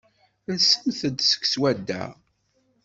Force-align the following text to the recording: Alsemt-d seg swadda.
Alsemt-d 0.51 1.19
seg 1.29 1.43
swadda. 1.53 2.03